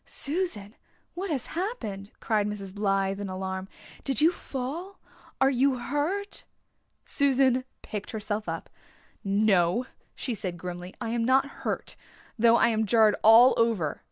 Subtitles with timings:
[0.03, 0.73] "Susan,
[1.13, 2.73] what has happened?" cried Mrs.
[2.73, 3.67] Blythe in alarm.
[4.03, 4.99] "Did you fall?
[5.39, 6.43] Are you hurt?"
[7.05, 8.67] Susan picked herself up.
[9.23, 9.85] "No,"
[10.15, 11.95] she said grimly, "I am not hurt,
[12.35, 13.99] though I am jarred all over.